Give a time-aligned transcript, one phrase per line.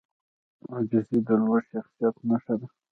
[0.71, 2.67] عاجزي د لوړ شخصیت نښه ده.